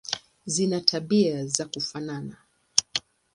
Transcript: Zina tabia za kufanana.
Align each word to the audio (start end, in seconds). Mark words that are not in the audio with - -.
Zina 0.45 0.81
tabia 0.81 1.45
za 1.45 1.65
kufanana. 1.65 2.37